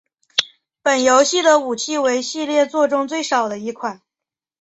[0.81, 4.01] 本游戏的武器为系列作中最少的一款。